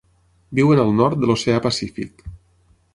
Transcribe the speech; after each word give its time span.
Viuen 0.59 0.81
al 0.85 0.89
nord 1.01 1.19
de 1.21 1.31
l'oceà 1.31 1.63
Pacífic. 1.69 2.29